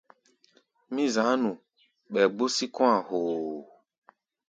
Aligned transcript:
Mí 0.93 1.03
za̧á̧ 1.13 1.35
nu 1.41 1.49
ɓɛɛ 2.11 2.27
gbó 2.35 2.45
sí 2.55 2.65
kɔ̧́-a̧ 2.75 3.01
hoo. 3.07 3.59